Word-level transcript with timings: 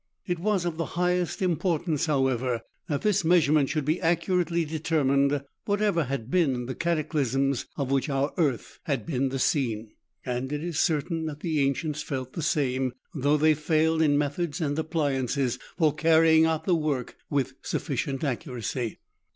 It 0.25 0.39
was 0.39 0.65
of 0.65 0.77
the 0.77 0.85
highest 0.97 1.43
importance, 1.43 2.07
how 2.07 2.25
ever, 2.25 2.61
that 2.89 3.03
this 3.03 3.23
measurement 3.23 3.69
should 3.69 3.85
be 3.85 4.01
accurately 4.01 4.65
deter 4.65 5.03
mined, 5.03 5.43
whatever 5.65 6.05
had 6.05 6.31
been 6.31 6.65
the 6.65 6.73
cataclysms 6.73 7.67
of 7.77 7.91
which 7.91 8.09
our 8.09 8.33
earth 8.37 8.79
had 8.85 9.05
been 9.05 9.29
the 9.29 9.37
scene, 9.37 9.91
and 10.25 10.51
it 10.51 10.63
is 10.63 10.79
certain 10.79 11.27
that 11.27 11.41
the 11.41 11.59
ancients 11.59 12.01
felt 12.01 12.33
the 12.33 12.41
same, 12.41 12.93
though 13.13 13.37
they 13.37 13.53
failed 13.53 14.01
in 14.01 14.17
methods 14.17 14.59
and 14.59 14.79
appliances 14.79 15.59
for 15.77 15.93
carrying 15.93 16.47
out 16.47 16.63
the 16.63 16.73
work 16.73 17.15
with 17.29 17.53
sufficient 17.61 18.23
accuracy. 18.23 18.97